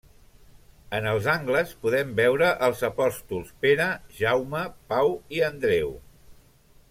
[0.99, 5.95] En els angles podem veure als apòstols Pere, Jaume, Pau i Andreu.